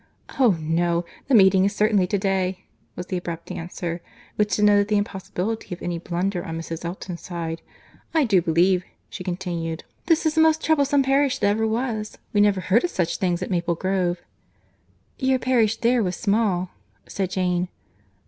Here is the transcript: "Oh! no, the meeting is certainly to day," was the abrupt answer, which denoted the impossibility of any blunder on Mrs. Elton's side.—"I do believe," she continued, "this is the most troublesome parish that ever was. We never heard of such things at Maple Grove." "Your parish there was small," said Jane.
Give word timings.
"Oh! 0.39 0.57
no, 0.59 1.05
the 1.27 1.35
meeting 1.35 1.63
is 1.63 1.75
certainly 1.75 2.07
to 2.07 2.17
day," 2.17 2.63
was 2.95 3.05
the 3.05 3.17
abrupt 3.17 3.51
answer, 3.51 4.01
which 4.35 4.55
denoted 4.55 4.87
the 4.87 4.97
impossibility 4.97 5.75
of 5.75 5.81
any 5.83 5.99
blunder 5.99 6.43
on 6.43 6.57
Mrs. 6.57 6.83
Elton's 6.83 7.21
side.—"I 7.21 8.23
do 8.25 8.41
believe," 8.41 8.83
she 9.11 9.23
continued, 9.23 9.83
"this 10.07 10.25
is 10.25 10.33
the 10.33 10.41
most 10.41 10.65
troublesome 10.65 11.03
parish 11.03 11.37
that 11.37 11.49
ever 11.49 11.67
was. 11.67 12.17
We 12.33 12.41
never 12.41 12.61
heard 12.61 12.83
of 12.83 12.89
such 12.89 13.17
things 13.17 13.43
at 13.43 13.51
Maple 13.51 13.75
Grove." 13.75 14.17
"Your 15.19 15.37
parish 15.37 15.77
there 15.77 16.01
was 16.01 16.15
small," 16.15 16.71
said 17.07 17.29
Jane. 17.29 17.67